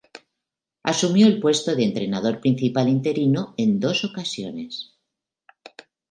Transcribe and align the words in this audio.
Asumió 0.81 1.27
el 1.27 1.39
puesto 1.39 1.75
de 1.75 1.83
entrenador 1.83 2.39
principal 2.41 2.89
interino 2.89 3.53
en 3.55 3.79
dos 3.79 4.03
ocasiones. 4.03 4.95